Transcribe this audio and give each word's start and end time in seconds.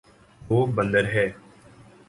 وہ 0.41 0.65
بندر 0.75 1.05
ہے 1.13 1.27